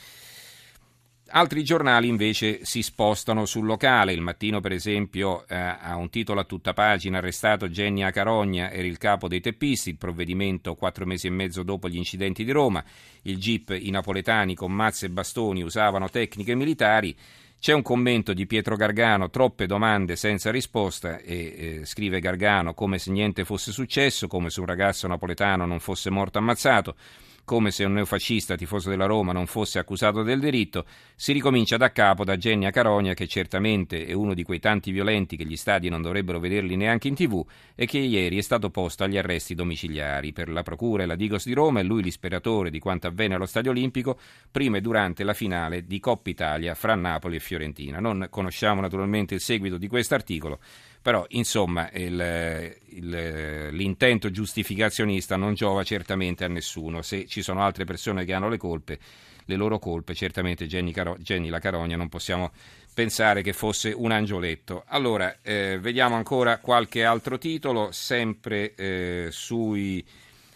Altri 1.33 1.63
giornali 1.63 2.09
invece 2.09 2.59
si 2.63 2.81
spostano 2.81 3.45
sul 3.45 3.65
locale. 3.65 4.11
Il 4.11 4.19
mattino, 4.19 4.59
per 4.59 4.73
esempio, 4.73 5.47
eh, 5.47 5.55
ha 5.55 5.95
un 5.95 6.09
titolo 6.09 6.41
a 6.41 6.43
tutta 6.43 6.73
pagina: 6.73 7.19
arrestato 7.19 7.69
Jenny 7.69 8.01
Acarogna, 8.01 8.69
era 8.69 8.85
il 8.85 8.97
capo 8.97 9.29
dei 9.29 9.39
teppisti. 9.39 9.89
Il 9.89 9.97
provvedimento 9.97 10.75
quattro 10.75 11.05
mesi 11.05 11.27
e 11.27 11.29
mezzo 11.29 11.63
dopo 11.63 11.87
gli 11.87 11.95
incidenti 11.95 12.43
di 12.43 12.51
Roma. 12.51 12.83
Il 13.21 13.37
GIP, 13.37 13.77
i 13.79 13.89
napoletani 13.91 14.55
con 14.55 14.73
mazze 14.73 15.05
e 15.05 15.09
bastoni 15.09 15.63
usavano 15.63 16.09
tecniche 16.09 16.53
militari. 16.53 17.15
C'è 17.61 17.73
un 17.73 17.83
commento 17.83 18.33
di 18.33 18.45
Pietro 18.45 18.75
Gargano, 18.75 19.29
troppe 19.29 19.67
domande 19.67 20.15
senza 20.15 20.51
risposta, 20.51 21.19
e 21.19 21.35
eh, 21.81 21.85
scrive 21.85 22.19
Gargano 22.19 22.73
come 22.73 22.97
se 22.97 23.11
niente 23.11 23.45
fosse 23.45 23.71
successo, 23.71 24.27
come 24.27 24.49
se 24.49 24.59
un 24.59 24.65
ragazzo 24.65 25.07
napoletano 25.07 25.65
non 25.65 25.79
fosse 25.79 26.09
morto 26.09 26.39
ammazzato 26.39 26.95
come 27.43 27.71
se 27.71 27.83
un 27.83 27.93
neofascista 27.93 28.55
tifoso 28.55 28.89
della 28.89 29.05
Roma 29.05 29.31
non 29.33 29.45
fosse 29.45 29.79
accusato 29.79 30.23
del 30.23 30.39
delitto, 30.39 30.85
si 31.15 31.33
ricomincia 31.33 31.77
da 31.77 31.91
capo 31.91 32.23
da 32.23 32.37
Genia 32.37 32.71
Caronia, 32.71 33.13
che 33.13 33.27
certamente 33.27 34.05
è 34.05 34.13
uno 34.13 34.33
di 34.33 34.43
quei 34.43 34.59
tanti 34.59 34.91
violenti 34.91 35.35
che 35.35 35.45
gli 35.45 35.55
stadi 35.55 35.89
non 35.89 36.01
dovrebbero 36.01 36.39
vederli 36.39 36.75
neanche 36.75 37.07
in 37.07 37.15
tv 37.15 37.45
e 37.75 37.85
che 37.85 37.97
ieri 37.97 38.37
è 38.37 38.41
stato 38.41 38.69
posto 38.69 39.03
agli 39.03 39.17
arresti 39.17 39.55
domiciliari. 39.55 40.33
Per 40.33 40.49
la 40.49 40.63
Procura 40.63 41.03
e 41.03 41.05
la 41.05 41.15
Digos 41.15 41.45
di 41.45 41.53
Roma 41.53 41.79
è 41.79 41.83
lui 41.83 42.03
l'ispiratore 42.03 42.69
di 42.69 42.79
quanto 42.79 43.07
avvenne 43.07 43.35
allo 43.35 43.45
Stadio 43.45 43.71
Olimpico 43.71 44.19
prima 44.49 44.77
e 44.77 44.81
durante 44.81 45.23
la 45.23 45.33
finale 45.33 45.85
di 45.85 45.99
Coppa 45.99 46.29
Italia 46.29 46.75
fra 46.75 46.95
Napoli 46.95 47.35
e 47.37 47.39
Fiorentina. 47.39 47.99
Non 47.99 48.27
conosciamo 48.29 48.81
naturalmente 48.81 49.33
il 49.33 49.41
seguito 49.41 49.77
di 49.77 49.87
questo 49.87 50.15
articolo, 50.15 50.59
però 51.01 51.25
insomma 51.29 51.89
il, 51.91 52.77
il, 52.89 53.69
l'intento 53.71 54.29
giustificazionista 54.29 55.35
non 55.35 55.53
giova 55.53 55.83
certamente 55.83 56.43
a 56.43 56.47
nessuno. 56.47 57.01
Se 57.01 57.25
ci 57.25 57.41
sono 57.41 57.63
altre 57.63 57.85
persone 57.85 58.23
che 58.23 58.33
hanno 58.33 58.49
le 58.49 58.57
colpe, 58.57 58.99
le 59.45 59.55
loro 59.55 59.79
colpe, 59.79 60.13
certamente 60.13 60.67
Jenny, 60.67 60.91
Caro- 60.91 61.17
Jenny 61.19 61.49
la 61.49 61.59
Carogna 61.59 61.97
non 61.97 62.09
possiamo 62.09 62.51
pensare 62.93 63.41
che 63.41 63.53
fosse 63.53 63.91
un 63.95 64.11
angioletto. 64.11 64.83
Allora, 64.87 65.37
eh, 65.41 65.79
vediamo 65.81 66.15
ancora 66.15 66.59
qualche 66.59 67.03
altro 67.03 67.37
titolo, 67.37 67.91
sempre 67.91 68.75
eh, 68.75 69.27
sui 69.31 70.05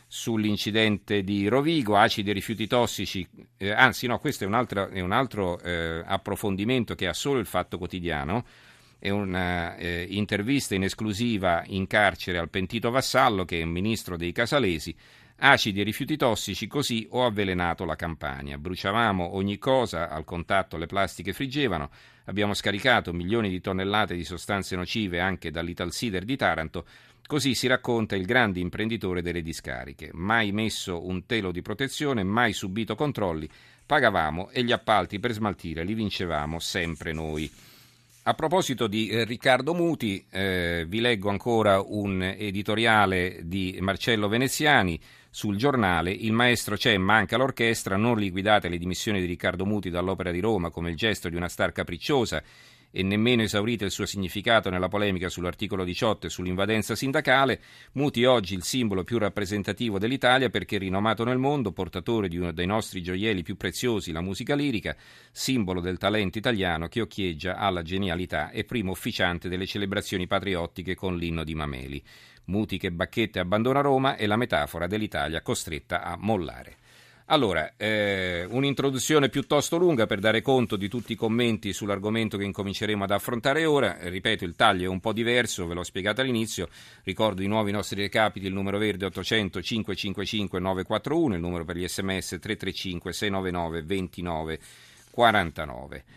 sull'incidente 0.07 1.23
di 1.23 1.47
Rovigo, 1.47 1.97
acidi 1.97 2.29
e 2.29 2.33
rifiuti 2.33 2.67
tossici, 2.67 3.27
eh, 3.57 3.71
anzi 3.71 4.07
no, 4.07 4.17
questo 4.19 4.45
è 4.45 4.47
un 4.47 4.53
altro, 4.53 4.87
è 4.87 5.01
un 5.01 5.11
altro 5.11 5.59
eh, 5.59 6.01
approfondimento 6.05 6.95
che 6.95 7.07
ha 7.07 7.13
solo 7.13 7.39
il 7.39 7.45
Fatto 7.45 7.77
Quotidiano, 7.77 8.45
un'intervista 9.09 10.74
eh, 10.74 10.77
in 10.77 10.83
esclusiva 10.83 11.63
in 11.67 11.88
carcere 11.88 12.38
al 12.38 12.50
pentito 12.50 12.89
Vassallo, 12.91 13.45
che 13.45 13.59
è 13.59 13.63
un 13.63 13.69
ministro 13.69 14.17
dei 14.17 14.31
Casalesi. 14.31 14.95
Acidi 15.38 15.81
e 15.81 15.83
rifiuti 15.83 16.15
tossici, 16.15 16.65
così 16.65 17.05
ho 17.12 17.25
avvelenato 17.25 17.83
la 17.83 17.95
campagna. 17.95 18.57
Bruciavamo 18.57 19.35
ogni 19.35 19.57
cosa, 19.57 20.09
al 20.09 20.24
contatto 20.24 20.77
le 20.77 20.85
plastiche 20.85 21.33
friggevano, 21.33 21.89
abbiamo 22.25 22.53
scaricato 22.53 23.12
milioni 23.12 23.50
di 23.50 23.59
tonnellate 23.59 24.15
di 24.15 24.24
sostanze 24.24 24.77
nocive 24.77 25.19
anche 25.19 25.51
dall'Italsider 25.51 26.24
di 26.24 26.38
Taranto, 26.38 26.85
così 27.27 27.53
si 27.53 27.67
racconta 27.67 28.15
il 28.15 28.25
grande 28.25 28.62
imprenditore 28.62 29.21
delle 29.21 29.41
discariche. 29.41 30.09
Mai 30.13 30.53
messo 30.53 31.05
un 31.05 31.25
telo 31.25 31.51
di 31.51 31.62
protezione, 31.62 32.24
mai 32.24 32.53
subito 32.53 32.95
controlli, 32.95 33.50
pagavamo 33.85 34.50
e 34.51 34.63
gli 34.63 34.71
appalti 34.71 35.19
per 35.19 35.33
smaltire 35.33 35.83
li 35.83 35.93
vincevamo 35.93 36.59
sempre 36.59 37.12
noi. 37.12 37.51
A 38.27 38.34
proposito 38.34 38.88
di 38.88 39.08
eh, 39.08 39.24
Riccardo 39.24 39.75
Muti, 39.75 40.25
eh, 40.32 40.84
vi 40.88 41.00
leggo 41.00 41.29
ancora 41.29 41.79
un 41.79 42.24
editoriale 42.24 43.41
di 43.44 43.77
Marcello 43.82 44.27
Veneziani 44.27 45.00
sul 45.29 45.58
giornale. 45.58 46.10
Il 46.10 46.32
maestro 46.32 46.75
c'è, 46.75 46.98
manca 46.98 47.38
l'orchestra, 47.38 47.98
non 47.98 48.17
liquidate 48.17 48.67
le 48.67 48.79
dimissioni 48.79 49.20
di 49.20 49.27
Riccardo 49.27 49.63
Muti 49.63 49.91
dall'Opera 49.91 50.32
di 50.32 50.39
Roma 50.39 50.72
come 50.72 50.89
il 50.89 50.96
gesto 50.96 51.29
di 51.29 51.36
una 51.36 51.48
star 51.48 51.72
capricciosa 51.72 52.41
e 52.97 53.03
nemmeno 53.03 53.41
esaurito 53.41 53.83
il 53.83 53.91
suo 53.91 54.05
significato 54.05 54.69
nella 54.69 54.87
polemica 54.87 55.27
sull'articolo 55.27 55.83
18 55.83 56.27
e 56.27 56.29
sull'invadenza 56.29 56.95
sindacale, 56.95 57.59
Muti 57.95 58.23
oggi 58.23 58.53
il 58.53 58.63
simbolo 58.63 59.03
più 59.03 59.17
rappresentativo 59.17 59.99
dell'Italia 59.99 60.49
perché 60.49 60.77
rinomato 60.77 61.25
nel 61.25 61.37
mondo, 61.37 61.73
portatore 61.73 62.29
di 62.29 62.37
uno 62.37 62.53
dei 62.53 62.65
nostri 62.65 63.03
gioielli 63.03 63.43
più 63.43 63.57
preziosi, 63.57 64.13
la 64.13 64.21
musica 64.21 64.55
lirica, 64.55 64.95
simbolo 65.29 65.81
del 65.81 65.97
talento 65.97 66.37
italiano 66.37 66.87
che 66.87 67.01
occhieggia 67.01 67.57
alla 67.57 67.81
genialità 67.81 68.49
e 68.49 68.63
primo 68.63 68.91
ufficiante 68.91 69.49
delle 69.49 69.65
celebrazioni 69.65 70.25
patriottiche 70.25 70.95
con 70.95 71.17
l'inno 71.17 71.43
di 71.43 71.53
Mameli. 71.53 72.01
Muti 72.45 72.77
che 72.77 72.93
Bacchette 72.93 73.39
abbandona 73.39 73.81
Roma 73.81 74.15
è 74.15 74.25
la 74.25 74.37
metafora 74.37 74.87
dell'Italia 74.87 75.41
costretta 75.41 76.01
a 76.01 76.15
mollare. 76.17 76.77
Allora, 77.29 77.74
eh, 77.75 78.46
un'introduzione 78.48 79.29
piuttosto 79.29 79.77
lunga 79.77 80.05
per 80.05 80.20
dare 80.20 80.44
conto 80.44 80.75
di 80.75 80.88
tutti 80.88 81.13
i 81.13 81.15
commenti 81.15 81.74
sull'argomento 81.74 82.38
che 82.38 82.44
incominceremo 82.44 83.03
ad 83.03 83.10
affrontare 83.10 83.65
ora. 83.65 83.98
Eh, 83.98 84.10
ripeto, 84.10 84.46
il 84.46 84.55
taglio 84.55 84.86
è 84.86 84.88
un 84.88 85.00
po' 85.00 85.12
diverso, 85.12 85.65
ve 85.65 85.74
l'ho 85.74 85.84
spiegato 85.84 86.22
all'inizio. 86.22 86.70
Ricordo 87.03 87.41
di 87.41 87.48
nuovo 87.48 87.67
i 87.67 87.72
nostri 87.72 88.00
recapiti, 88.00 88.46
il 88.46 88.53
numero 88.53 88.77
verde 88.77 89.05
800 89.05 89.60
555 89.60 90.60
941, 90.60 91.34
il 91.34 91.41
numero 91.41 91.65
per 91.65 91.77
gli 91.77 91.88
sms 91.88 92.38
335 92.39 93.12
699 93.12 93.82
29 93.82 94.60
49. 95.10 96.03